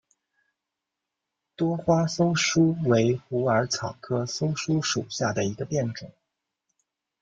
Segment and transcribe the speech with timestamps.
[1.55, 6.11] 多花溲疏为虎耳草科溲疏属下的一个变种。